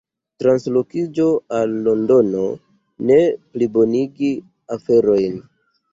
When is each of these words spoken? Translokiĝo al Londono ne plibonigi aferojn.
Translokiĝo 0.43 1.27
al 1.57 1.75
Londono 1.89 2.47
ne 3.11 3.19
plibonigi 3.59 4.35
aferojn. 4.79 5.39